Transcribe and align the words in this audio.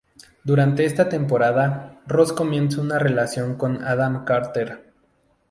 Durante 0.43 0.85
esta 0.85 1.09
temporada, 1.09 2.01
Ros 2.07 2.33
comienza 2.33 2.81
una 2.81 2.97
relación 2.97 3.55
con 3.55 3.83
Adam 3.83 4.25
Carter. 4.25 4.91